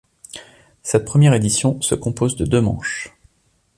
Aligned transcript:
Cette 0.81 1.05
première 1.05 1.35
édition 1.35 1.79
se 1.81 1.93
compose 1.93 2.35
de 2.35 2.43
deux 2.45 2.59
manches. 2.59 3.13